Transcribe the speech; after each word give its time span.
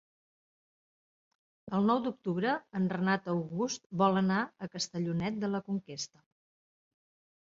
El 1.79 1.83
nou 1.89 1.99
d'octubre 2.07 2.55
en 2.81 2.89
Renat 2.95 3.29
August 3.35 3.87
vol 4.03 4.19
anar 4.23 4.41
a 4.67 4.71
Castellonet 4.77 5.39
de 5.45 5.51
la 5.57 5.63
Conquesta. 5.69 6.25